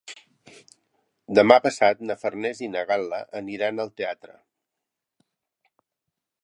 [1.39, 4.35] Demà passat na Farners i na Gal·la aniran al teatre.